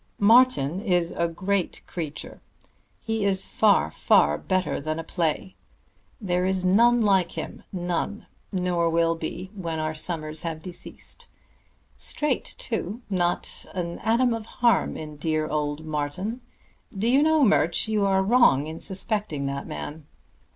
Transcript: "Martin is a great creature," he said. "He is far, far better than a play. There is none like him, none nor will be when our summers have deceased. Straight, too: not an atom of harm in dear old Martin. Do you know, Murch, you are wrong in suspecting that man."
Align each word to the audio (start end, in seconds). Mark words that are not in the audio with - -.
"Martin 0.17 0.81
is 0.81 1.11
a 1.15 1.27
great 1.27 1.83
creature," 1.85 2.41
he 3.03 3.19
said. 3.19 3.21
"He 3.21 3.23
is 3.23 3.45
far, 3.45 3.91
far 3.91 4.35
better 4.35 4.81
than 4.81 4.97
a 4.97 5.03
play. 5.03 5.55
There 6.19 6.43
is 6.43 6.65
none 6.65 7.01
like 7.01 7.33
him, 7.33 7.61
none 7.71 8.25
nor 8.51 8.89
will 8.89 9.13
be 9.13 9.51
when 9.53 9.77
our 9.77 9.93
summers 9.93 10.41
have 10.41 10.63
deceased. 10.63 11.27
Straight, 11.97 12.55
too: 12.57 13.03
not 13.11 13.67
an 13.75 13.99
atom 13.99 14.33
of 14.33 14.47
harm 14.47 14.97
in 14.97 15.17
dear 15.17 15.47
old 15.47 15.85
Martin. 15.85 16.41
Do 16.97 17.07
you 17.07 17.21
know, 17.21 17.45
Murch, 17.45 17.87
you 17.87 18.03
are 18.07 18.23
wrong 18.23 18.65
in 18.65 18.81
suspecting 18.81 19.45
that 19.45 19.67
man." 19.67 20.07